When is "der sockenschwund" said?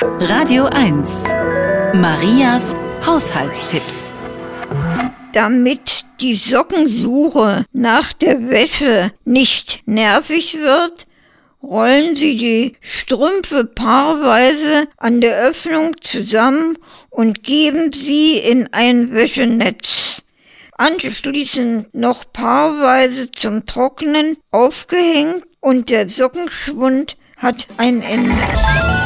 25.90-27.16